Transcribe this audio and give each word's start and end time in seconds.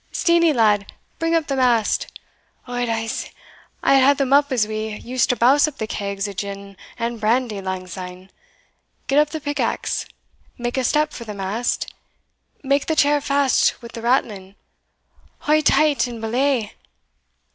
Steenie, 0.11 0.51
lad, 0.51 0.93
bring 1.19 1.35
up 1.35 1.45
the 1.45 1.55
mast 1.55 2.07
Od, 2.67 2.89
I'se 2.89 3.29
hae 3.85 4.13
them 4.13 4.33
up 4.33 4.51
as 4.51 4.67
we 4.67 4.87
used 4.95 5.29
to 5.29 5.35
bouse 5.35 5.67
up 5.67 5.77
the 5.77 5.85
kegs 5.85 6.27
o' 6.27 6.33
gin 6.33 6.75
and 6.97 7.21
brandy 7.21 7.61
lang 7.61 7.85
syne 7.85 8.31
Get 9.05 9.19
up 9.19 9.29
the 9.29 9.39
pickaxe, 9.39 10.07
make 10.57 10.75
a 10.77 10.83
step 10.83 11.13
for 11.13 11.23
the 11.25 11.35
mast 11.35 11.93
make 12.63 12.87
the 12.87 12.95
chair 12.95 13.21
fast 13.21 13.79
with 13.83 13.91
the 13.91 14.01
rattlin 14.01 14.55
haul 15.41 15.61
taught 15.61 16.07
and 16.07 16.19
belay!" 16.19 16.73